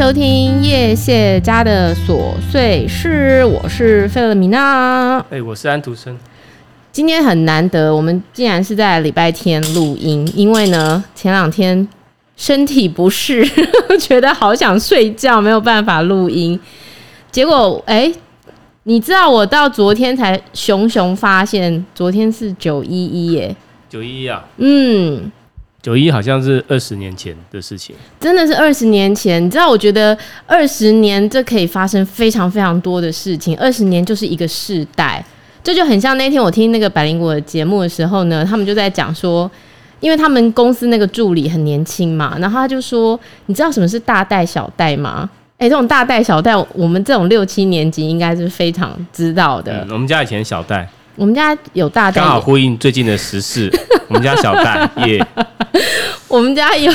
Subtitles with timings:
[0.00, 5.18] 收听叶谢家的琐碎事，我是费勒米娜。
[5.28, 6.18] 哎、欸，我是安徒生。
[6.90, 11.86] 今天很难得，我们竟然是在礼拜天录音，因为呢，前两天
[12.34, 13.46] 身体不适，
[14.00, 16.58] 觉得好想睡觉，没有办法录音。
[17.30, 18.14] 结果，哎、欸，
[18.84, 23.54] 你知道我到昨天才熊熊发现，昨天是九一一耶。
[23.90, 25.30] 九一一啊，嗯。
[25.82, 29.42] 九一好像是二十年前的事情，真的是二十年前。
[29.42, 30.16] 你知道，我觉得
[30.46, 33.56] 二十年这可以发生非常非常多的事情。
[33.56, 35.24] 二十年就是一个世代，
[35.64, 39.50] 这就很像那天我听那个百灵果的节目的时候呢，他们就在讲说，
[40.00, 45.28] 因为他们公司那个助理很年轻嘛，然后他就说，你知道什么是大代小代吗？
[45.56, 49.84] 哎、欸，这种大代小代，我们这种六七年级应该是非常知道的。
[49.84, 50.86] 嗯、我们家以前小代。
[51.20, 53.70] 我们家有大袋，刚好呼应最近的时事。
[54.08, 55.22] 我们家小袋耶，
[56.28, 56.90] 我们家有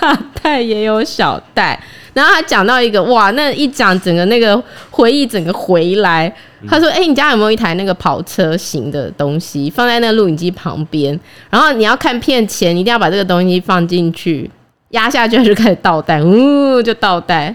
[0.00, 1.78] 大袋也有小袋。
[2.14, 6.34] 然后他讲到一个哇，那一讲整个那个回忆整个回来。
[6.66, 11.20] 他说：“哎、欸，你家有没有一台那个跑车型的东西放在那个录影机旁边？
[11.50, 14.50] 然后你要看片前，一定要把这个东西放进去，
[14.92, 17.54] 压下去就开始倒带，呜，就倒带。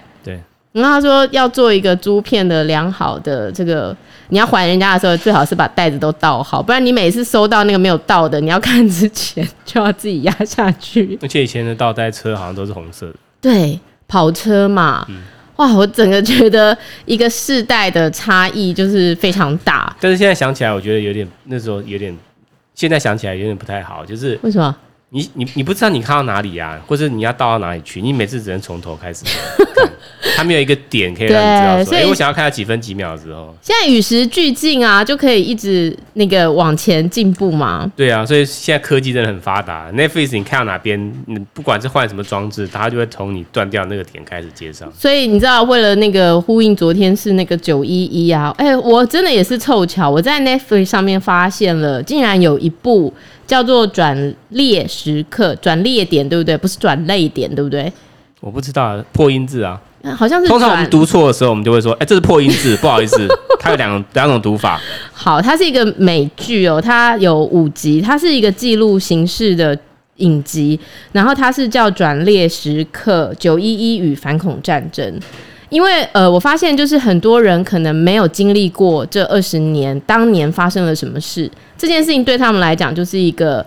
[0.73, 0.81] 对。
[0.81, 3.95] 然后他说要做一个珠片的良好的这个。”
[4.31, 11.19] 你要还人家的时候，最好是把袋子都倒好，不然你每次收到那个没有倒的，你要看之前就要自己压下去。
[11.21, 13.77] 而且以前的倒带车好像都是红色的，对，
[14.07, 15.17] 跑车嘛，嗯、
[15.57, 19.93] 哇，我整个觉得一个世代的差异就是非常大。
[19.99, 22.17] 但是现在想起来，我觉得有点那时候有点，
[22.73, 24.73] 现在想起来有点不太好，就是为什么？
[25.13, 28.01] 你你你不知道你看到哪里啊，或者你要倒到哪里去？
[28.01, 29.25] 你每次只能从头开始
[29.75, 29.91] 看，
[30.37, 33.53] 它没有一个点可以让你知道说，所以、欸、我想要看到几分几秒的时候。
[33.61, 37.91] 现在与时俱进啊，就可以一直那个往前进步嘛。
[37.93, 39.91] 对啊，所以现在科技真的很发达。
[39.91, 44.89] Netflix 你看到哪边，你不管是换什么装置，它就会从你断掉那个点开始接上。
[44.97, 53.13] 所以你知道，为了那个呼应昨天是那个九一一啊，哎、欸，我真的也是凑巧，我在 Netflix 上面发现了，竟然有一部。
[53.51, 56.57] 叫做转列时刻，转列点对不对？
[56.57, 57.91] 不是转泪点对不对？
[58.39, 59.77] 我不知道破音字啊，
[60.15, 60.47] 好像是。
[60.47, 63.27] 通常我们读错的时候，我们就会说：“哎、欸，这是破音字， 不好意思。”
[63.59, 64.79] 它有两两种读法。
[65.11, 69.77] 好，它是一个美剧哦，它有五集，它是一个记录形式的
[70.17, 70.79] 影集，
[71.11, 75.19] 然后它是叫《转列时刻：九一一与反恐战争》。
[75.71, 83.65] 因为呃，我发现就是很多人可能没有经历过这二十年当年发生了什么事，这件事情对他们来讲就是一个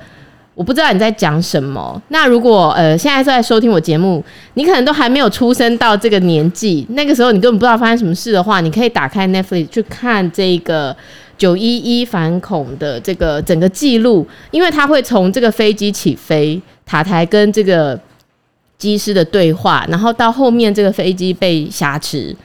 [0.55, 2.01] 我不知道你在讲什么。
[2.09, 4.23] 那如果呃现在在收听我节目，
[4.53, 10.95] 你可能都还没有出生到这个年纪，那个时候你根本不知道发生什么事的话，你可以打开 Netflix 去看这个
[11.39, 17.99] 九一一反恐的这个整个记录，因为它会从这个飞机起飞，塔台跟这个。
[18.77, 22.37] 机师的对话，然后到后面这个飞机被挟持，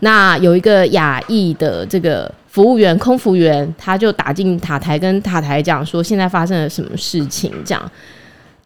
[0.00, 7.90] 那有一个亚裔的这个服务员、空服员，他就打进塔台，跟塔台讲说现在发生了什么事情，这样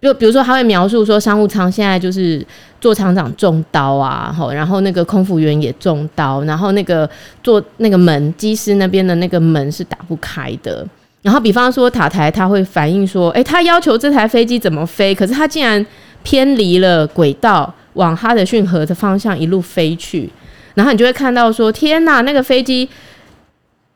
[0.01, 2.45] 就比如说他会描述说商务舱现在就是
[2.81, 7.09] 座舱长中刀啊，然后那个空服员也中刀，然后那个
[7.43, 10.87] 坐那个门机师那边的那个门是打不开的，
[11.23, 15.87] 然后比方说塔台他会反映说，诶，他要求这台飞机怎么飞，可是他竟然。
[16.23, 20.31] 偏离了轨道，往哈德逊河的方向一路飞去，
[20.75, 22.89] 然后你就会看到说：“天哪，那个飞机！”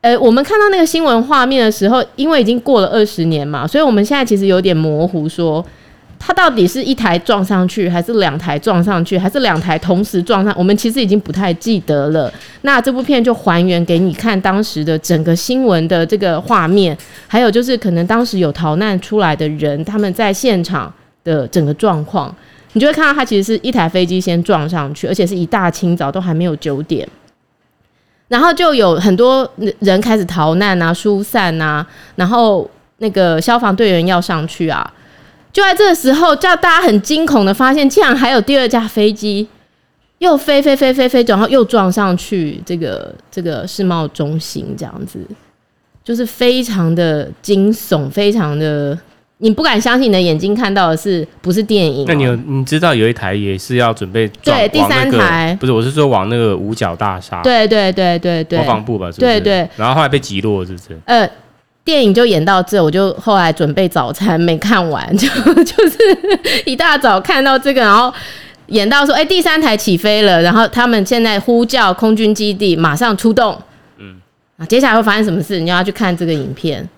[0.02, 5.64] 呃，我们看到那个新闻画面的时候，因为已经过了二十年嘛，所以我们现在其实有点模糊，说
[6.18, 10.54] 它到底是一台撞上去，还是两台撞上去，还是两台同时撞上？
[10.56, 12.32] 我们其实已经不太记得了。
[12.60, 20.92] 那这部片就还原给你看当时的整个新闻的这个画面，还有就是可能当时有逃难出来的人，他们在现场。
[21.26, 22.32] 的整个状况，
[22.72, 27.06] 你就会看到它其实是一台飞机先撞上去，而且是一大清早都还没有九点，
[28.28, 29.50] 然后就有很多
[29.80, 31.84] 人开始逃难啊、疏散啊，
[32.14, 34.88] 然后那个消防队员要上去啊，
[35.52, 39.48] 就在这个时候，叫大家很惊恐的发现，竟然还有第二架飞机
[40.18, 45.18] 又飞飞飞飞飞，然后又撞上去这个这个世贸中心，这样子
[46.04, 48.96] 就是非常的惊悚，非常的。
[49.38, 52.06] 你不敢相信你的眼睛看到的是不是电影？
[52.08, 59.32] 那你有你知道有一台也是要准备撞对第三台、不是，我是说往那个五角大厦，对对对对对，国防部吧，是不是？
[59.32, 59.68] 对对。
[59.76, 60.98] 然后后来被击落，是不是？
[61.04, 61.28] 呃，
[61.84, 65.28] 电影就演到这，我就后来准备早餐没看完， 就
[65.64, 65.98] 就是
[66.64, 68.10] 一大早看到这个，然后
[68.68, 73.54] 演到说，哎、欸，第三台起飞了，然后他们现在呼叫空军基地马上出动，
[73.98, 74.14] 嗯，
[74.56, 75.60] 啊，接下来会发生什么事？
[75.60, 76.88] 你要去看这个影片。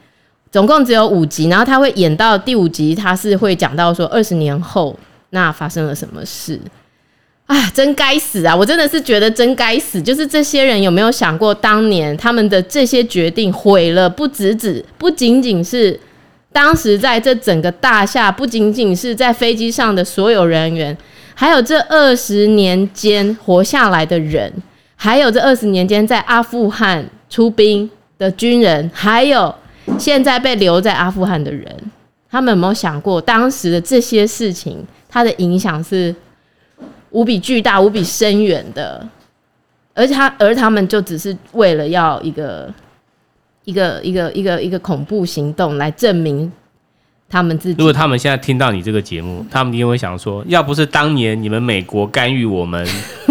[0.51, 4.99] 总共只有五集，然后他会演到第五集，他是会讲到说二十年后
[5.31, 6.59] 那发生了什么事
[7.47, 8.55] 啊，真该死啊！
[8.55, 10.01] 我真的是觉得真该死。
[10.03, 15.99] 就是这些人有没有想过，当年他们的这些决定毁了，不只只不仅仅是
[16.53, 20.95] 当时在这整个大厦，不仅仅是在飞机上的所有人员，
[21.35, 24.53] 还有这二十年间活下来的人，
[24.97, 29.55] 还有这二十年间在阿富汗出兵的军人，还有
[29.97, 31.73] 现在被留在阿富汗的人，
[32.29, 36.13] 他们有没有想过，当时的这些事情，它的影响是？
[37.11, 39.09] 无比巨大、无比深远的，
[39.95, 42.71] 而且他而他们就只是为了要一个
[43.65, 46.53] 一个一个一个一个恐怖行动来证明
[47.27, 47.77] 他们自己。
[47.79, 52.87] 如果他们现在听到你这个节目，他们一定会想说：要不是当年你们美国干预我们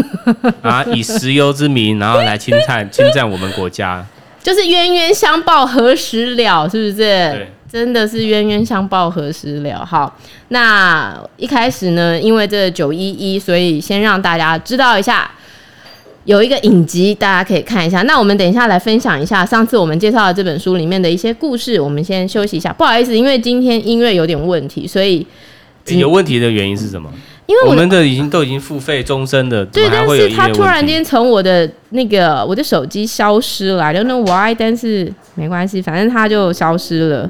[0.63, 4.03] 啊，以石油之名，然后来侵占侵占我们国家，
[4.47, 6.65] 就是冤冤相报何时了？
[6.69, 6.95] 是不是？
[6.95, 7.51] 对。
[7.69, 9.85] 真的是冤冤相报何时了？
[9.85, 10.17] 好，
[10.47, 15.29] 那一开始呢，因为这九一一，所以先让大家知道一下，
[16.23, 18.03] 有一个影集，大家可以看一下。
[18.03, 21.77] 那我们等一下来分享一下上次我们介绍的这本书里面的一些故事。
[21.77, 25.27] 我们先休息一下，不好意思，因为今天音乐有点问题，所以、
[25.87, 27.11] 欸、有问题的原因是什么？
[27.47, 37.29] 因为我，我们的已经都已经付费终身的，对，但是他突然间从我的那个我的手机消失了，I don't know why，但是没关系，反正他就消失了。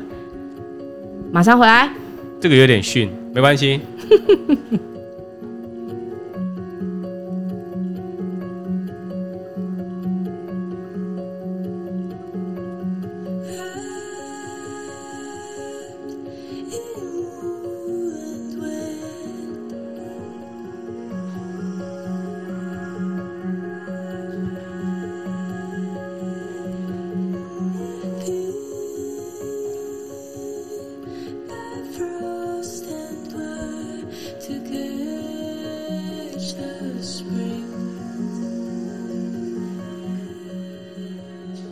[1.31, 1.89] 马上回来，
[2.41, 3.79] 这个有点逊，没关系。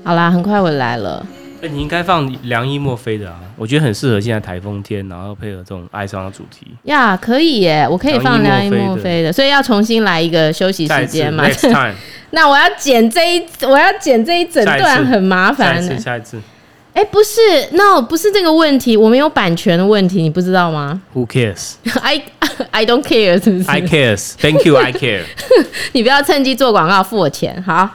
[0.05, 1.25] 好啦，很快我来了。
[1.61, 6.67] 哎、欸，你应该放梁一墨菲的啊，我觉得很适合现在台风天，然后配合这种哀伤的主题。
[6.83, 11.43] 呀，可以耶，我可以放梁一墨菲的，所以要重新来一个休息时间嘛。
[12.29, 15.81] 那我要剪这一，我要剪这一整段，很麻烦。
[15.81, 16.37] 下一次，下一次。
[16.93, 17.41] 哎、欸，不是
[17.71, 22.21] ，no，不是这个问题，我们有版权的问题，你不知道吗？Who cares？I
[22.69, 25.23] I don't care，是不是？I cares，Thank you，I care。
[25.93, 27.89] 你不要趁机做广告，付我钱，好。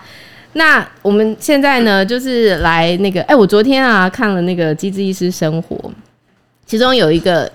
[0.54, 5.76] 那我们现在呢，就是来那个，哎、欸，我昨天啊看了那个《机智医师生活》，
[6.66, 7.48] 其中有一个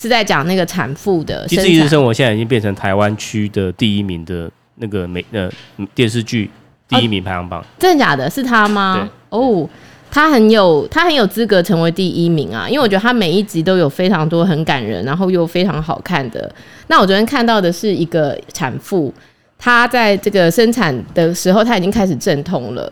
[0.00, 1.44] 是在讲那个产妇的。
[1.48, 5.50] 《机智医师生活》现在已经变成台湾区的第一名的那个美呃
[5.94, 6.50] 电视剧
[6.88, 7.60] 第一名排行榜。
[7.60, 8.30] 哦，真的假的？
[8.30, 9.06] 是他吗？
[9.28, 9.68] 哦，
[10.10, 16.50] 他很有他很有资格成为第一名啊，因为我觉得他每一集都有非常多很感人，然后又非常好看的。
[16.86, 19.12] 那我昨天看到的是一个产妇。
[19.58, 22.90] 她在这个生产的时候，她已经开始阵痛了。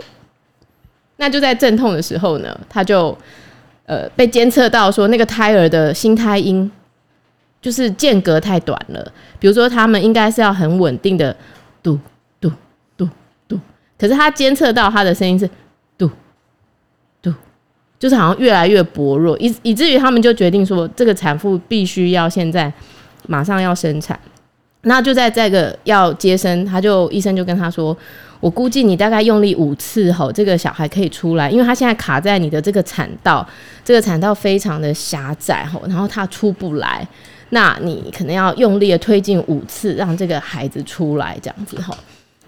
[1.19, 3.17] 那就在阵痛的时候呢，她就
[3.87, 6.71] 呃被监测到说，那个胎儿的心胎音
[7.63, 9.13] 就是间隔太短了。
[9.39, 11.35] 比如说，他们应该是要很稳定的
[11.83, 11.99] 嘟
[12.41, 12.51] 嘟
[12.97, 13.09] 嘟
[13.49, 13.59] 嘟，
[13.99, 15.49] 可是他监测到他的声音是
[15.97, 16.11] 嘟
[17.23, 17.33] 嘟，
[17.99, 22.73] 就是好像越来越薄弱，以以至于他们就决定说，这个产妇必须要现在
[23.27, 24.19] 马上要生产。
[24.89, 27.97] 那就在这个要接生，他就医生就跟他说
[28.39, 33.45] ：“我估计你大概用力五次吼，这个小孩可以出来，因为他现在卡在你的这个产道，
[33.85, 37.05] 这个产道非常的狭窄吼，然后他出不来。
[37.51, 41.93] 那你可能要用力的推进五次，让这个孩子出来这样子吼。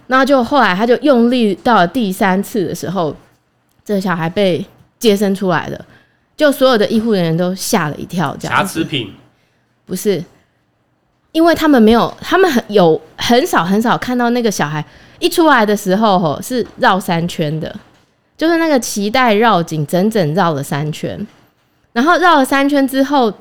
[0.06, 3.12] 那就后来他就用力到了第三次的时候，
[3.84, 4.64] 这个小孩被
[5.00, 5.86] 接生出来了，
[6.36, 8.56] 就所有的医护人员都吓了一跳，这样。
[8.58, 9.12] 瑕疵品
[9.84, 10.22] 不是。”
[11.38, 14.84] 因为他们没有，他们很有很少很少看到那个小孩
[15.20, 17.72] 一出来的时候，吼是绕三圈的，
[18.36, 21.24] 就是那个脐带绕颈，整整绕了三圈。
[21.92, 23.32] 然后绕了三圈之后，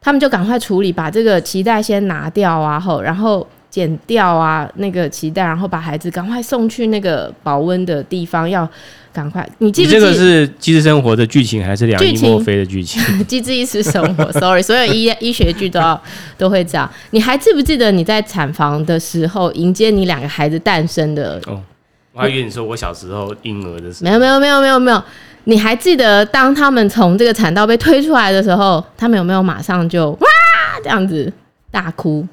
[0.00, 3.44] 他们就赶快处理，把这个脐带先拿掉啊，吼，然后。
[3.70, 8.68] 剪掉啊，那个脐带，然后把孩子赶快送去那个保温的地方，要
[9.12, 9.48] 赶快。
[9.58, 10.00] 你记不记得？
[10.00, 13.00] 这个是《机智生活》的剧情，还是梁 一墨菲的剧情？
[13.24, 16.00] 《机智医师生活》，sorry，所有医医学剧都要
[16.36, 16.90] 都会这样。
[17.10, 21.40] 你还记不记得你在产房的时候迎接你两个孩子诞生的？
[21.46, 21.62] 哦，
[22.12, 24.10] 我还以为你说我小时候婴儿的时候。
[24.10, 25.00] 没有没有没有没有没有，
[25.44, 30.28] 你还记得当他们从这个产道被推出来的时候，他们有没有马上就哇
[30.82, 31.32] 这样子
[31.70, 32.26] 大哭？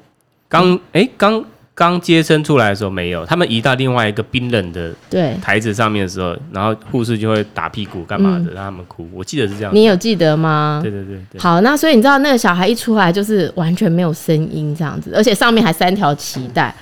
[0.48, 9.08] 刚哎，刚刚接生出来的时候没有，他们移到另外一个冰冷的对台子上面的时候，然后护士就会打屁股干嘛的，嗯、让他们哭。
[9.12, 10.80] 我记得是这样，你有记得吗？
[10.82, 11.40] 对对对对。
[11.40, 16.74] 好，那所以你知道那个小孩一出来就是完全没有声音这样子，而且上面还三条脐带。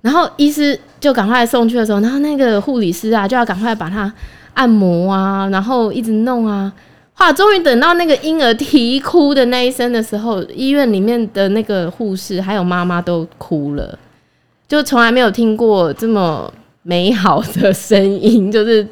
[0.00, 4.12] 然后医师就赶快送去的时候，然后那个护理师啊就要赶快把他
[4.54, 6.72] 按摩啊，然后一直弄啊。
[7.18, 7.32] 哇！
[7.32, 13.98] 终于等到那个婴儿啼哭的那一声的时候，医院里面的那个护士还有妈妈都哭了，
[14.66, 18.86] 就从来没有听过这么美好的声音， 就是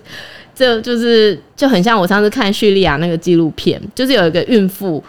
[0.54, 5.02] 这就是就很像我上次看叙利亚那个纪录片，就是有一个孕妇，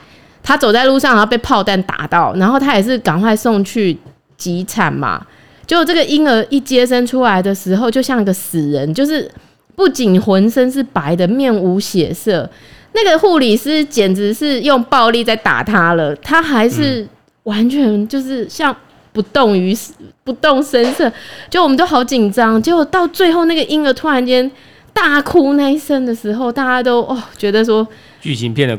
[0.44, 3.98] 她走在路上然后被炮弹打到，然后她也是赶快送去
[4.38, 5.26] 急产嘛，
[5.66, 9.30] 结果这个婴儿一接生出来的时候，就像个死人，就是
[9.78, 12.50] 不仅浑身是白的，面无血色。
[12.94, 17.08] 那个护理师简直是用暴力在打他了，他还是
[17.44, 18.76] 完全就是像
[19.14, 19.78] 不动于
[20.24, 21.12] 不动声色，
[21.48, 22.60] 就我们都好紧张。
[22.60, 24.52] 结果到最后那个婴儿突然间
[24.94, 27.88] 大哭那一声的时候，大家都哦觉得说
[28.20, 28.76] 剧情片的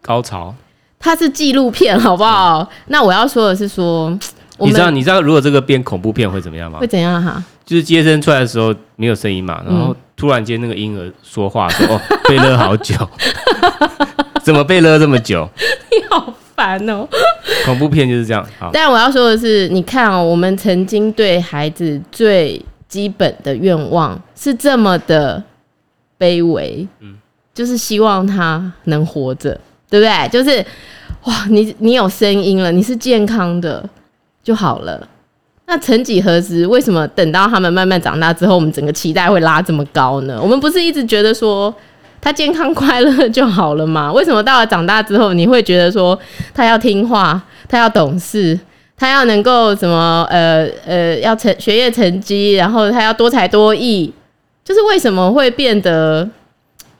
[0.00, 0.54] 高潮，
[1.00, 2.70] 它是纪录片好不好？
[2.86, 4.16] 那我要说的是说，
[4.58, 6.78] 你知道你知道如果这个变恐怖片会怎么样吗？
[6.78, 7.42] 会怎样哈？
[7.64, 9.96] 就是接生出来的时候没有声音嘛，然后。
[10.22, 12.94] 突然间，那个婴儿说话说：“哦， 被勒好久，
[14.40, 15.48] 怎么被勒这么久？
[15.90, 17.04] 你好烦哦！”
[17.66, 18.46] 恐怖片就是这样。
[18.56, 25.42] 好，但我要说的是，你看哦，我们曾经对孩子最基本的愿望是这么的
[26.16, 27.16] 卑微，嗯，
[27.52, 29.60] 就是希望他能活着，
[29.90, 30.28] 对不对？
[30.28, 30.64] 就是
[31.24, 33.84] 哇，你你有声音了，你是健康的
[34.44, 35.08] 就好了。
[35.72, 40.38] 那曾几何时，为什么等到他们慢慢长大之后，我们整个期待会拉这么高呢？
[40.38, 41.74] 我们不是一直觉得说
[42.20, 44.12] 他健康快乐就好了吗？
[44.12, 46.18] 为什么到了长大之后，你会觉得说
[46.52, 48.60] 他要听话，他要懂事，
[48.98, 54.12] 他要能够什么呃呃要成学业成绩，然后他要多才多艺，
[54.62, 56.28] 就是为什么会变得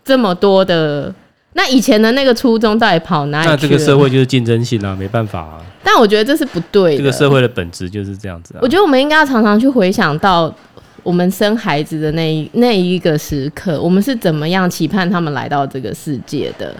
[0.02, 1.14] 这么多的？
[1.54, 3.56] 那以前的那个初衷到底跑哪里去了？
[3.56, 5.60] 那这个社会就是竞争性啊，没办法啊。
[5.84, 6.96] 但我觉得这是不对的。
[6.96, 8.60] 这个社会的本质就是这样子啊。
[8.62, 10.50] 我觉得我们应该要常常去回想到
[11.02, 16.74] 我们生孩子的那一那一个时刻，我们是怎么样期盼他们来到这个世界的。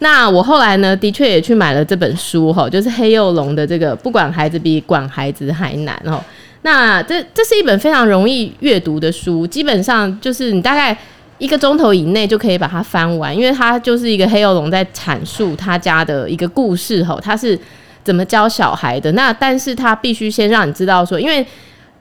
[0.00, 6.22] 那我后来呢，的确也去买了这本书哈，就是黑幼龙的这个“不管孩子比管孩子还难”哦。
[6.60, 10.94] 那这这是一本非常容易阅读的书，基本上就是你大概。
[11.40, 17.58] 一个钟头以内就可以把它翻完，因为它就是一个黑幼龙在阐述他家的一个故事吼，他是
[18.04, 19.10] 怎么教小孩的。
[19.12, 21.44] 那但是他必须先让你知道说，因为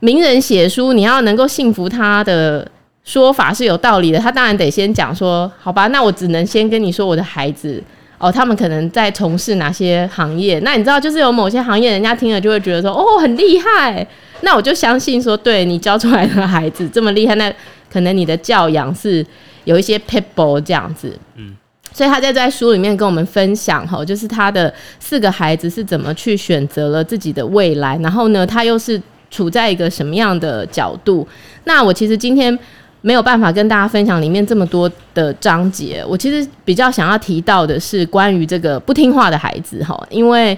[0.01, 2.69] 名人写书，你要能够信服他的
[3.05, 7.81] 说法是有道理的，他当然得先讲说，好吧，那我只能先跟你说我的孩子
[8.17, 10.59] 哦，他们可能在从事哪些行业。
[10.59, 14.05] 那你知道，就是有某些行业，人家听了就会觉得说，哦，很厉害。
[14.41, 17.49] 那我就相信说，对你教出来的孩子这么厉害，那。
[17.91, 19.25] 可能你的教养是
[19.65, 21.55] 有一些 people 这样子，嗯，
[21.91, 31.27] 所以他在在书里面跟我们分享哈，就是他的四个孩子是怎么去选择了自己的未来，然后呢，他又是处在一个什么样的角度？
[31.65, 32.57] 那我其实今天
[33.01, 40.57] 没有办法跟大家分享里面这么多的章节，我其实比较想要提到的是关于这个不听话的孩子哈，因为。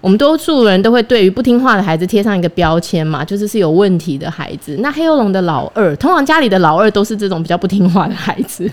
[0.00, 4.74] 我们多数人都会对于不听话的孩子贴上一个标签嘛，就是是有问题的孩子。
[4.80, 8.64] 那黑幼龙的老二，通常家里的老二都是这种比较不听话的孩子，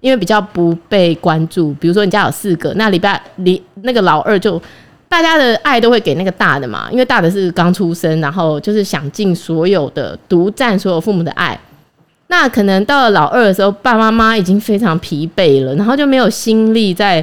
[0.00, 1.74] 因为比较不被关注。
[1.74, 4.58] 比如说你家有四个，那礼拜里那个老二就
[5.10, 11.58] 大家的爱都会给那个大的嘛，因为大的是刚出生，然后就是想尽所有的独占所有父母的爱。
[12.28, 17.22] 那可能到了老二的时候，爸爸妈妈已经非常疲惫了，然后就没有心力在。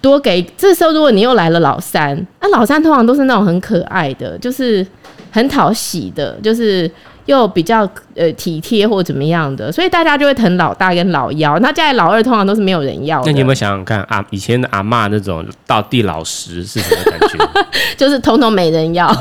[0.00, 4.86] 多给这时候，如果你又来了老三，那、啊、老三通常都是那种很可爱的，就是
[5.30, 6.90] 很讨喜的，就是
[7.26, 11.58] 又比较呃体贴或怎么样的，所以大家就会疼老大跟老幺。
[11.58, 13.26] 那家里老二通常都是没有人要的。
[13.26, 14.24] 那你有没有想想看啊？
[14.30, 17.66] 以前的阿嬷那种到地老十是什么感觉？
[17.96, 19.12] 就是通通没人要。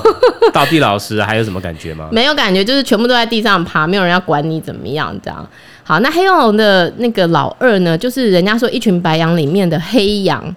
[0.54, 2.08] 到地老十还有什么感觉吗？
[2.14, 5.46] 没有感觉，就是全部都在地上爬，没有人要管你怎么样这样。
[5.84, 10.56] 好，那黑幼龙的那个老二呢，就是人家说一群白羊里面的黑羊。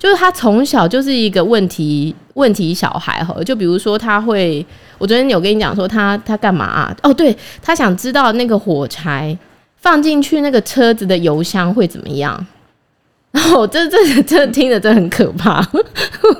[0.00, 4.64] 就是他从小就是一个问题问题小孩哈，就比如说他会，
[4.96, 6.96] 我昨天有跟你讲说他他干嘛啊？
[7.02, 9.36] 哦，对，他想知道那个火柴
[9.76, 12.46] 放进去那个车子的油箱会怎么样。
[13.30, 15.60] 然后这这这听着真的很可怕。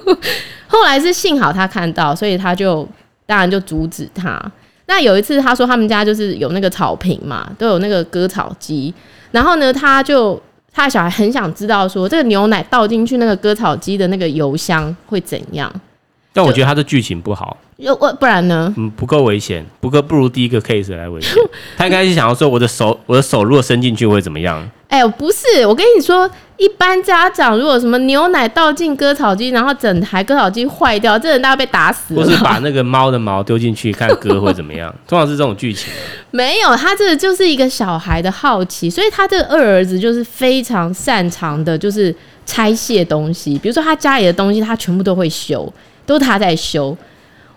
[0.67, 2.89] 后来是幸好他看到，所以他就
[3.27, 4.41] 当然就阻止他。
[4.87, 8.95] 那有一次他说他们家就是有那个草坪嘛，都有那个割草机，
[9.33, 10.41] 然后呢他就。
[10.73, 15.73] 他的小孩很想知道说，这个牛奶倒进去那个割草机的那个油箱会怎样？
[16.33, 17.57] 但我觉得他的剧情不好。
[17.77, 18.73] 又我不然呢？
[18.77, 21.33] 嗯，不够危险，不够不如第一个 case 来危险。
[21.77, 24.71] 他应该是想要说，我的手，我的手如果伸进去会怎么样？
[24.89, 32.23] 哎、欸，不是，我跟你说，一般家长如果什么牛奶倒进割草机，然后整台割草机坏掉，这人大概被打死了。
[32.23, 34.95] 或是把那个猫的毛丢进去看割会怎么样？
[35.09, 35.91] 通常是这种剧情。
[36.31, 42.15] 没有，他这个就是一个小孩的好奇，所以他这个二儿子就是非常擅长的，就是
[42.45, 43.59] 拆卸东西。
[43.59, 45.73] 比如说他家里的东西，他全部都会修，
[46.05, 46.95] 都是他在修。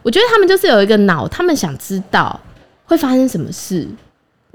[0.01, 2.39] 我觉得他们就是有一个脑，他们想知道
[2.85, 3.85] 会发生什么事，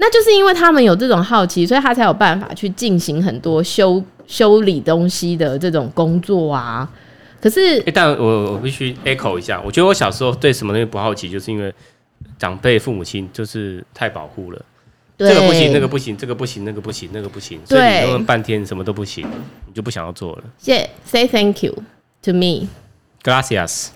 [0.01, 6.89] 那就是因为他们有这种好奇，所以他才有办法去进行很多修修理东西的这种工作啊。
[7.41, 11.73] 可是，欸、但我我必须 echo 一下，我觉得我小时候对什么东西不好奇，就是因为
[12.37, 14.61] 长辈父母亲就是太保护了，
[15.17, 19.25] 这个不行，那个不行，这个不行，那个不行，那个不行，所以你问半天什么都不行，
[19.67, 20.43] 你就不想要做了。
[20.57, 21.73] 谢，say thank you
[22.21, 22.31] to
[23.23, 23.87] Gracias，。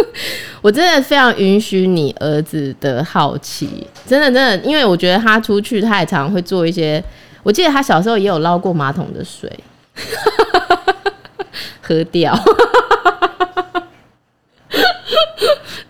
[0.62, 7.02] 我真的非常允许你儿子的好奇，真的真的，因为我觉得他出去，他也常常会做一些。
[7.42, 9.50] 我记得他小时候也有捞过马桶的水，
[11.80, 12.38] 喝掉。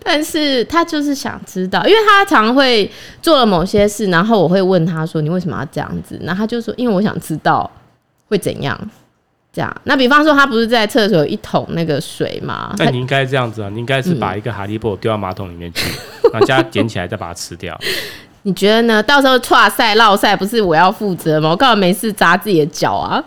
[0.03, 7.71] 但是他就是想知道，因为他常会做了某些事，然后我会问他说：“你为什么要这样子？”然后他就说：“因为我想知道
[8.29, 8.91] 会怎样。”
[9.53, 12.73] 这样，那比方说他不是在厕所有一桶那个水吗？
[12.79, 15.91] 那你应该这样子啊，你应该是把一个哈利波特丢到马桶里面去，
[16.23, 17.77] 嗯、 然后加捡起来再把它吃掉。
[18.43, 19.03] 你觉得呢？
[19.03, 21.51] 到时候剉赛落赛不是我要负责吗？
[21.51, 23.23] 我干嘛没事砸自己的脚啊？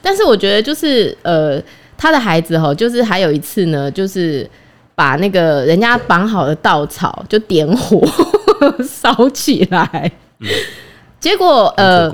[0.00, 1.62] 但是我觉得就是呃，
[1.98, 4.48] 他的孩子哈，就是还有一次呢，就是
[4.94, 8.02] 把那个人家绑好的稻草就点火
[8.82, 10.48] 烧起来，嗯、
[11.20, 12.10] 结果呃。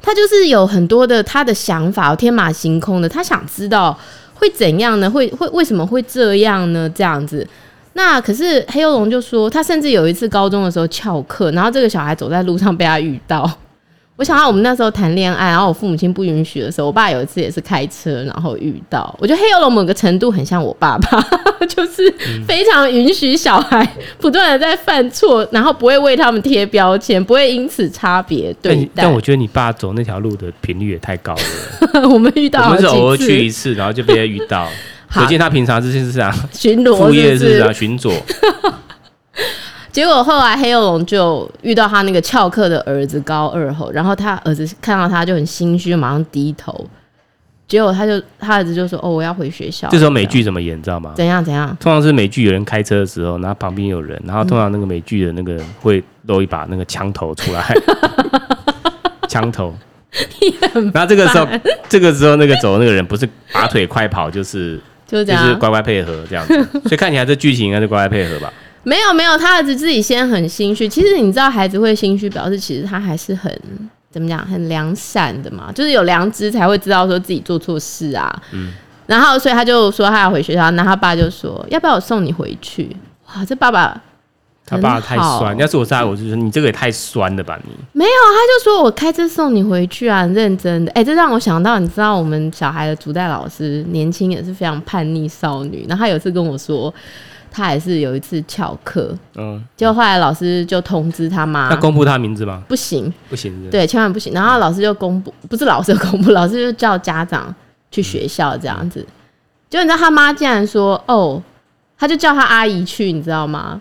[0.00, 3.98] 他就是有很多的他的想法，天马行空的，他想知道
[4.34, 5.10] 会怎样呢？
[5.10, 6.88] 会会为什么会这样呢？
[6.94, 7.46] 这样子，
[7.94, 13.50] 那可是黑幽龙就说，他甚至有一次高中的时候翘课，然后这个小孩走在路上被他遇到。
[14.18, 19.16] 我想到我们那时候谈恋爱，然后我父母亲不允许的时候，我爸有一次也是开车，然后遇到。
[19.20, 21.24] 我觉得黑幼龙某个程度很像我爸爸，
[21.68, 22.12] 就是
[22.44, 29.04] 非常允许小孩不断的在犯错，然后不会为他们贴标签，不会因此差别对待。
[29.04, 32.02] 但我觉得你爸走那条路的频率也太高了。
[32.10, 34.68] 我们遇到，我们是偶尔去一次，然后就被他遇到，
[35.08, 36.34] 可见他平常这些是啥？
[36.52, 37.72] 巡逻，副业是啥？
[37.72, 38.12] 巡逻。
[39.98, 46.88] 结果后来黑幼龙就遇到他那个翘课的儿子高二后，然后他儿子看到他就很心虚，马上低头。
[47.66, 51.14] 结果他就他儿子就说：“哦，我要回学校。”这时候美剧怎么演，你知道吗？
[51.16, 51.76] 怎样怎样？
[51.80, 57.64] 通常是美剧有人开车的时候，然后旁边有人，然后通常那个美剧的那个人会露一把那个枪头出来，
[59.26, 59.74] 枪头。
[60.92, 61.48] 然后这个时候，
[61.88, 66.54] 这个时候那个走的那个人不是拔腿快跑，就是就是乖乖配合这样子。
[66.84, 68.52] 所以看起来这剧情应该是乖乖配合吧。
[68.88, 70.88] 没有没有，他儿子自己先很心虚。
[70.88, 73.52] 其实你知道，孩子会心虚，表示其实他还是很
[74.10, 78.42] 怎么讲，很良善的嘛，就是有良知才会知道说自己做错事啊。
[78.52, 78.72] 嗯。
[79.04, 82.96] 然后，所以他就说他要回学校，那他爸就说要不要我送你回去？
[83.26, 84.00] 哇，这爸爸
[84.64, 85.54] 他爸爸太酸。
[85.58, 87.58] 要是我在，我就说你这个也太酸了吧？
[87.64, 90.92] 你没有，他就说我开车送你回去啊，很认真的。
[90.92, 96.92] 哎，这让我想到，你知道我们小孩的主代老师年轻也是非常叛逆少女，然后他有次跟我说。
[97.50, 102.62] 他还是有一次翘课，嗯，结果后来老师就通知他妈，要公布他名字吗？
[102.68, 104.32] 不行，不行，对，千万不行。
[104.32, 107.54] 然后老师就公布，不是老师公布，老师就叫家长
[107.90, 109.04] 去学校这样子。
[109.70, 111.42] 结果你知道他妈竟然说：“哦，
[111.98, 113.80] 他就叫他阿姨去，你知道吗？”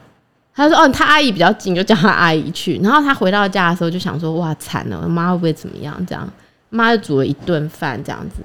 [0.53, 6.27] 他说：“哦，他阿姨比较近，就叫他阿姨去。”然后他回到家的时候就想说：“哇，惨了，我妈会不会怎么样？”这样，
[6.69, 8.41] 妈就煮了一顿饭这样子。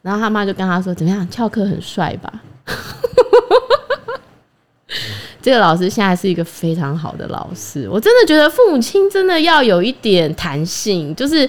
[0.00, 2.32] 然后他妈就跟他说：“怎么样，翘课很帅吧？”
[5.42, 11.48] 这个老师现在是一个非常好的老师，我真的觉得父母亲真的要有一点弹性，就是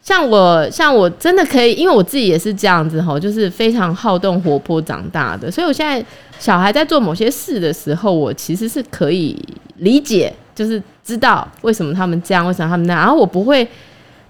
[0.00, 6.04] 像我，像我真的可以，因为我自己也是这样子吼，就是非常好动活泼长大的，所以我现在
[6.38, 9.36] 小孩在做某些事的时候，我其实是可以
[9.78, 13.66] 理解，就是知道为什么他们这样，为什么他们那样，然后我不会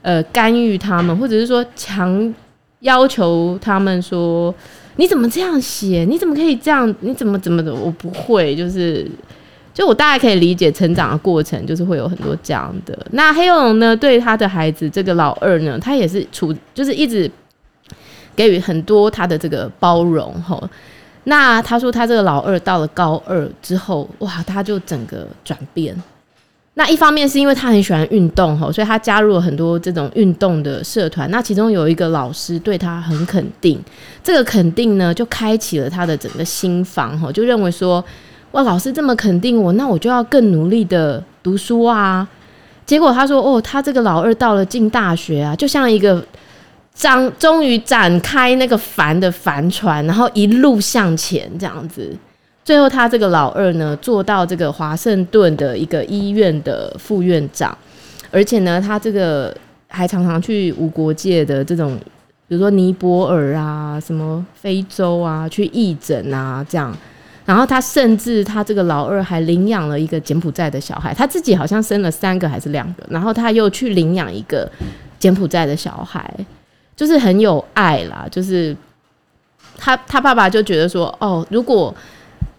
[0.00, 2.34] 呃干预他们，或者是说强
[2.80, 4.54] 要求他们说。
[4.96, 6.04] 你怎么这样写？
[6.08, 6.94] 你怎么可以这样？
[7.00, 7.74] 你怎么怎么的？
[7.74, 9.10] 我不会，就是，
[9.72, 12.98] 就我大概可以理解成长的过程，就是会有很多这样的。
[13.12, 13.96] 那黑龙呢？
[13.96, 17.30] 对他的孩子，这个老二呢，他也是处，就是一直
[18.36, 20.62] 给予很多他的这个包容吼。
[21.24, 25.96] 那他说他这个老二到了高二之后，哇，他就整个转变，
[26.74, 31.30] 那一方面是因为他很喜欢运动吼，所以他加入了很多这种运动的社团。
[31.30, 33.78] 那其中有一个老师对他很肯定，
[34.24, 38.02] 这个肯定呢就开启了他的整个心房吼，就认为说，
[38.52, 42.26] 哇，老师这么肯定我，那我就要更努力的读书啊。
[42.86, 46.24] 结果他说，哦，他这个老二到了进大学啊，就像一个
[46.94, 52.16] 张终于展开那个帆的帆船，然后一路向前这样子。
[52.64, 57.76] 最后，他这个老二呢，做到这个华盛顿的一个医院的副院长，
[58.30, 59.54] 而且呢，他这个
[59.88, 61.98] 还常常去无国界的这种，
[62.46, 66.96] 比如说尼泊尔啊、什么非洲啊，去义诊啊，这样。
[67.44, 74.70] 然后他甚至他这个老二还领养了一个柬埔寨的小孩，他自己好像生了三个还是两个，然后他又去领养一个
[75.18, 76.32] 柬埔寨的小孩，
[76.94, 78.24] 就是很有爱啦。
[78.30, 78.74] 就是
[79.76, 81.92] 他他爸爸就觉得说，哦，如果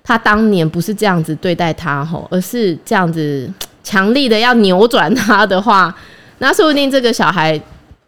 [0.03, 3.49] 他当年不是这样子对待他吼，而是这样子
[3.83, 5.95] 强力的要扭转他的话，
[6.39, 7.59] 那说不定这个小孩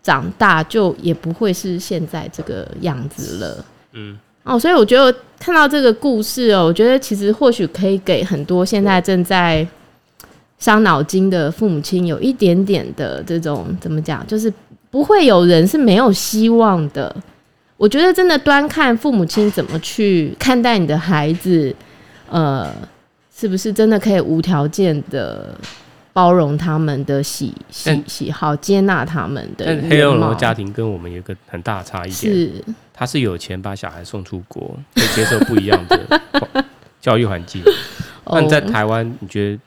[0.04, 3.66] 长大就也不会是现在这个样子了。
[3.94, 9.66] 嗯，哦，所以我觉得看到这个故事哦，我觉得其实或许可以给很多现在正在
[10.60, 14.52] 伤脑筋的父母亲有一点点的这种怎么讲，就是
[14.92, 17.16] 不会有人是没有希望的。
[17.78, 21.76] 我觉得真的端看父母亲怎么去看待你的孩子。
[22.28, 22.74] 呃，
[23.32, 25.56] 是不是真的可以无条件的
[26.12, 29.66] 包容他们的喜喜喜好，接纳他们的？
[29.66, 32.52] 但黑龙江家庭跟我们有一个很大的差异点，是
[32.92, 36.66] 他是有钱把小孩送出国，可以接受不一样的
[37.00, 37.62] 教育环境。
[38.26, 39.60] 那在台湾，你觉得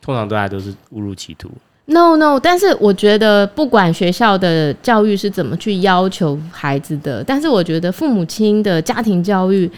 [0.00, 1.50] 通常大家都是误入歧途
[1.90, 9.70] ？No No，但是我觉得不管学校的教育是怎么去要求孩子的，但是我觉得父母亲的家庭教育。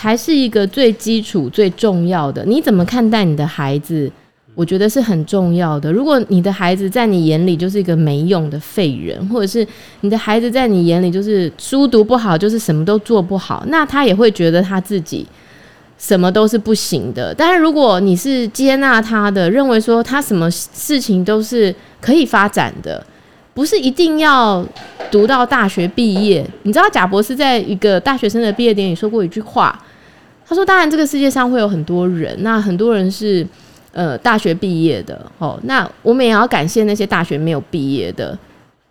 [0.00, 2.44] 还是一个最基础、最重要的。
[2.44, 4.08] 你怎么看待你的孩子？
[4.54, 5.92] 我觉得是很重要的。
[5.92, 9.66] 如果你的孩子在你眼里就是一个没用的废人，或者是
[10.02, 15.26] 你的孩子在你眼里就是书读不好，就是什么都做不好，那他也会觉得他自己
[15.98, 17.34] 什么都是不行的。
[17.34, 23.04] 但是如果你是接纳他的，认为说他什么事情都是可以发展的，
[23.52, 24.64] 不是一定要
[25.10, 26.48] 读到大学毕业。
[26.62, 29.78] 你知道贾博士在一个大学生的毕业典礼说过一句话。
[30.50, 33.46] 他说：“当然，这个世界上会有很多人，那很多人是
[33.92, 38.38] 呃大学毕业的，哦，那我们也要感谢那些大学没有毕业的，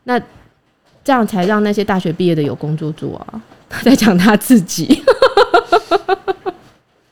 [0.04, 0.22] 那
[1.04, 5.02] 这样才让那些大学毕业的有工作做啊。”他在讲他自己，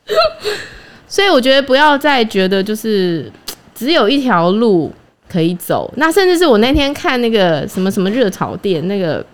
[1.08, 3.32] 所以我觉得不要再觉得就是
[3.74, 4.92] 只有一条路
[5.30, 9.26] 可以走，那甚至是我那天看那个什么什么热炒店那个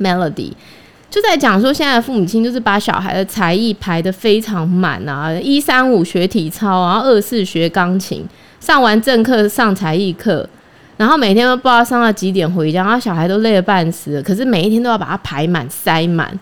[0.00, 0.52] Melody。
[1.10, 8.26] 就在讲说，现在父母亲就是把小孩的才艺排得非常满啊，一三五学体操，然后二四学钢琴，
[8.60, 10.48] 上完正课上才艺课，
[10.96, 16.38] 然后每天都不知道上到几点回家，然后小孩都累得半死，可是每一天都要把它排满塞满。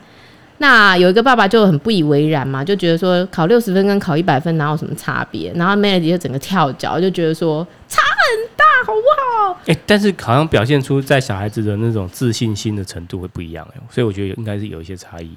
[0.62, 5.50] 那有一个爸爸就很不以为然嘛，就觉得说考六十分跟考一百分哪有什么差别？
[5.54, 9.00] 然后 Melody 就整个跳脚，就觉得说差很大，好不
[9.48, 9.58] 好？
[9.62, 15.30] 哎、欸，但是好像表现出在小孩子的那种自信心的程度会不一样哎，所以我觉得应该是有一些差异。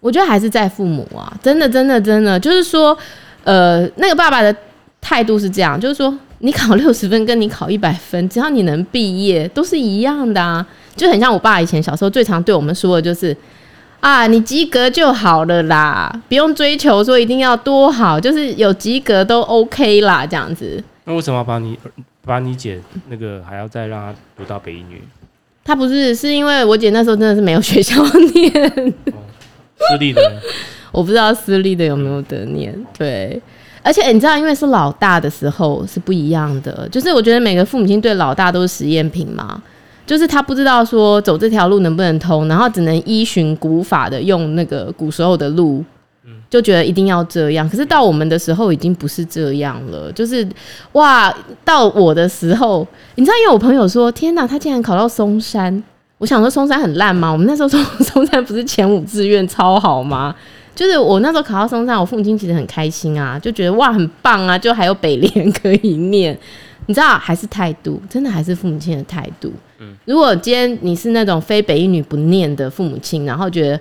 [0.00, 2.98] 我觉得还是在父母啊，真的，真的，真的，就是说，
[3.44, 4.52] 呃，那个爸爸的
[5.00, 13.36] 态度是这样，就是说你考六十分跟你考一百分，只要你能毕业，都是一样的啊，就很像我爸以前小时候最常对我们说的就是。
[14.04, 20.84] 啊，你及格就好了啦，不用追求说一定要多好，就是有及格都 OK 啦，这样子。
[21.04, 21.78] 那为什么要把你
[22.22, 25.02] 把你姐那个还要再让她读到北一女？
[25.64, 27.94] 她不是，是因为我姐那时候真的是没有学校
[28.34, 28.52] 念，
[29.06, 29.24] 哦、
[29.78, 30.20] 私立的，
[30.92, 32.78] 我不知道私立的有没有得念。
[32.98, 33.40] 对，
[33.82, 39.62] 而且你知道，因为是老大的时候是不一样的，就是我觉得每个父母亲对老大都是实验品嘛。
[40.06, 45.82] 就是他不知道说走这条路能不能通，然后只能依循古法的用那个古时候的路，
[46.50, 47.68] 就觉得一定要这样。
[47.68, 50.12] 可是到我们的时候已经不是这样了。
[50.12, 50.46] 就是
[50.92, 55.82] 哇，到我的时候，你知道，因为我朋友说，天哪，他竟然考到松山。
[56.18, 57.30] 我想说松山很烂吗？
[57.30, 60.34] 我们那时候说松山不是前五志愿超好吗？
[60.74, 66.38] 就是我那时候考到松山，我父母亲其实很开心啊，就觉得哇很棒啊，就还有北联可以念。
[66.86, 69.52] 你知道，还是态度，真的还是父母亲的态度。
[70.04, 73.80] 如果今天你是那种非北一女不念的父母亲，然后觉得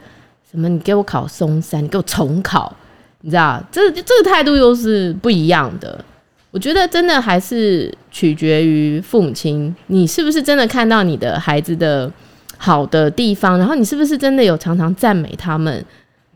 [0.50, 2.76] 什么你给我考松山，你给我重考，
[3.22, 6.04] 你知道，这这个态度又是不一样的。
[6.52, 12.12] 我觉得真的还是取决于父母亲，你是不是真的看到你的孩子的
[12.58, 15.84] 好的地方，然后你是不是真的有常常赞美他们，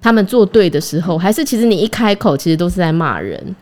[0.01, 3.55] 他们做对的时候，还是其实你一开口，其实都是在骂人。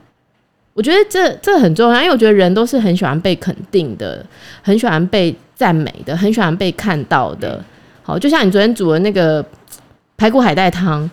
[0.74, 4.26] 我觉得这这很重要，因为我觉得人都是很喜欢被肯定的，
[4.62, 7.64] 很喜欢被赞美的，很喜欢被看到的。
[8.04, 9.44] 好，就像你昨天煮的那个
[10.18, 11.10] 排骨海带汤，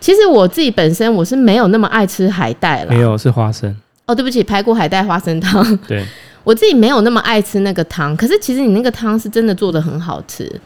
[0.00, 3.74] 其实我自己本身我是没有那么爱吃海带了，没有是花生。
[4.06, 5.64] 哦，对不起，排骨海带花生汤。
[5.86, 6.04] 对，
[6.42, 10.60] 我自己没有那么爱吃那个汤，可是其实你那个汤是真的做的很好吃，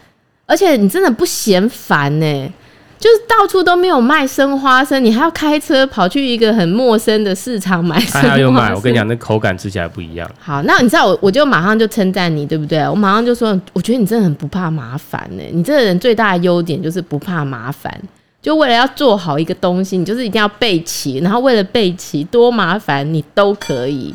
[0.46, 2.52] 而且你真的不嫌烦呢。
[2.98, 8.30] 就是到处都没有卖生花生，你还要开车跑去一个很陌生的市场买生花生。
[8.30, 10.28] 还有买，我跟你讲，那口感吃起来不一样。
[10.40, 12.80] 好，那你知道我，我就马上就称赞你，对不对？
[12.88, 15.42] 我马上就说，我觉得你真的很不怕麻烦呢。
[15.52, 17.94] 你这个人最大的优点就是不怕麻烦，
[18.40, 24.14] 就为了要做好一个东西，你就是一定要备齐，然后为了备齐，多麻烦你都可以。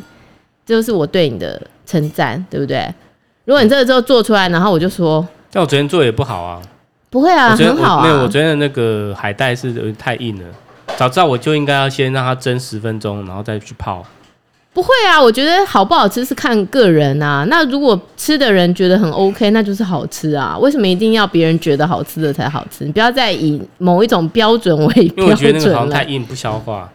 [0.66, 2.92] 这就是我对你的称赞，对不对？
[3.46, 6.62] 如果你这个之后做出来，然后我就说，但我昨天做也不好啊。
[7.12, 8.04] 不会啊，很好啊。
[8.04, 10.46] 没有，我觉得那个海带是太硬了。
[10.98, 14.04] 早知道我就应该要先让它蒸十分钟，然后再去泡。
[14.74, 17.46] 不会啊，我觉得好不好吃是看个人啊。
[17.50, 20.58] 那如果吃的人觉得很 OK，那就是好吃啊。
[20.58, 22.86] 为什么一定要别人觉得好吃的才好吃？
[22.86, 25.18] 你不要再以某一种标准为标准。
[25.18, 26.78] 因为我觉得那个好像太硬，不消化。
[26.78, 26.90] 啊、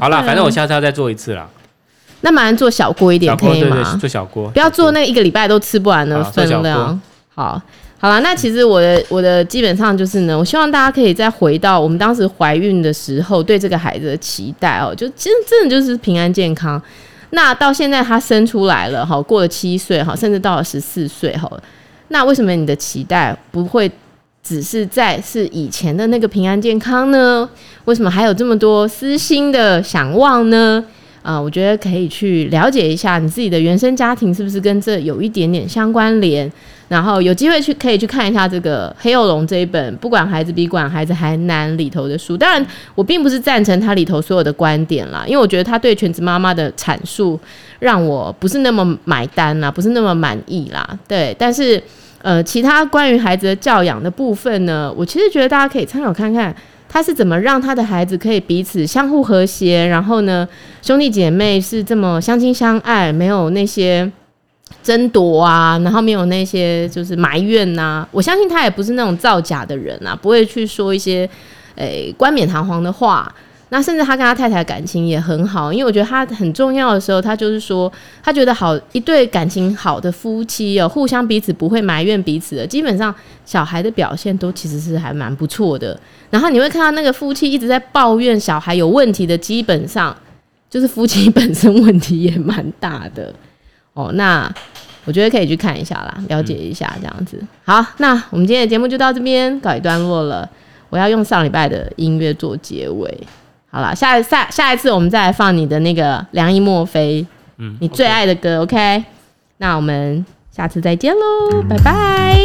[0.00, 1.48] 好了，反正我下次要再做一次啦。
[2.20, 3.76] 那马上做小锅一点可以吗？
[3.76, 7.00] 对对对，做小锅，不要做那个一个礼拜都吃不完的分量。
[7.34, 7.60] 好。
[8.02, 16.82] 好了，那其实我的我的基本上就是呢，我希望大家可以再回到我们当时怀孕的时候对这个孩子的期待哦，就其实真的就是平安健康。
[17.30, 21.48] 那到现在他生出来了哈，过了七岁哈，甚至到了十四岁哈，
[22.08, 23.88] 那为什么你的期待不会
[24.42, 27.48] 只是在是以前的那个平安健康呢？
[27.84, 30.84] 为什么还有这么多私心的想望呢？
[31.22, 36.50] 啊、我觉得可以去了解一下你自己的原生家庭是不是跟这有一点点相关联。
[36.88, 42.36] 然后有机会去可以去看一下这个《黑幼龙》这一本，不管孩子比管孩子还难里头的书。
[42.36, 47.40] 当然，我并不是赞成他里头所有的观点啦，因为我觉得他对全职妈妈的阐述
[47.78, 50.86] 让我不是那么买单啦，不是那么满意啦。
[51.08, 51.82] 对，但是
[52.20, 56.54] 呃，其他关于孩子的教养的部分呢，我其实觉得大家可以参考看看，
[56.92, 60.46] 他是怎么让他的孩子可以彼此相互和谐，然后呢，
[60.82, 64.12] 兄弟姐妹是这么相亲相爱，没有那些。
[64.82, 71.28] 争夺啊，然后没有那些就是埋怨呐、我相信他也不是那种造假的人啊，不会去说一些
[71.76, 73.32] 诶、冠冕堂皇的话。
[73.72, 77.90] 那甚至他跟他太太感情也很好，因为我觉得他很重要的时候，他就是说
[78.22, 83.14] 他觉得好一对感情好的夫妻哦，互相彼此不会埋怨彼此的，基本上
[83.46, 85.98] 小孩的表现都其实是还蛮不错的。
[86.28, 90.14] 然后你会看到那个夫妻一直在抱怨小孩有问题的，基本上
[90.68, 93.32] 就是夫妻本身问题也蛮大的。
[93.94, 94.54] 哦，那
[95.06, 97.42] 我觉得可以去看一下啦，了解一下这样子。
[97.64, 100.46] 好，那我们今天的节目就到这边告一段落了。
[100.90, 103.18] 我要用上礼拜的音乐做结尾。
[103.72, 109.02] 好了，下下下一次我们再来放你的那个梁一墨菲，嗯，你最爱的歌，OK？
[109.56, 112.38] 那我们下次再见喽，拜拜。